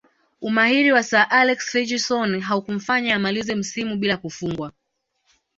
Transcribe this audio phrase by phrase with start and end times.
[0.47, 4.71] Umahiri wa Sir Alex Ferguson haukumfanya amalize msimu bila kufungwa